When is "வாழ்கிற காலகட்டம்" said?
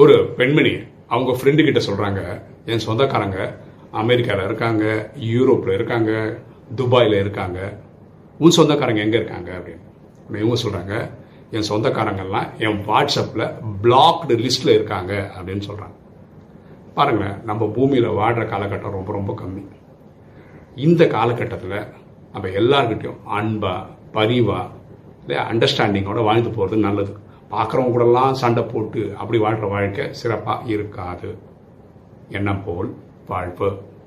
18.20-18.96